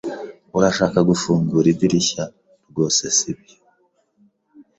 [0.57, 2.23] "Urashaka gufungura idirishya?"
[2.69, 3.55] "Rwose sibyo."